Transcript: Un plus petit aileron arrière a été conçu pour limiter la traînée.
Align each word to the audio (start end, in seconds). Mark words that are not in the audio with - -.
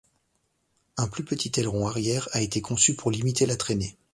Un 0.97 1.07
plus 1.07 1.23
petit 1.23 1.51
aileron 1.59 1.85
arrière 1.85 2.27
a 2.31 2.41
été 2.41 2.59
conçu 2.59 2.95
pour 2.95 3.11
limiter 3.11 3.45
la 3.45 3.55
traînée. 3.55 3.95